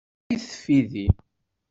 [0.25, 1.07] Lqayet tfidi.